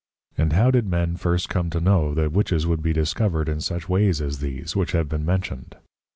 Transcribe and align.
And 0.35 0.53
how 0.53 0.71
did 0.71 0.87
men 0.87 1.15
first 1.15 1.47
come 1.47 1.69
to 1.69 1.79
know 1.79 2.15
that 2.15 2.31
Witches 2.31 2.65
would 2.65 2.81
be 2.81 2.91
discovered 2.91 3.47
in 3.47 3.61
such 3.61 3.87
ways 3.87 4.19
as 4.19 4.39
these, 4.39 4.75
which 4.75 4.93
have 4.93 5.07
been 5.07 5.27
mentioned? 5.27 5.75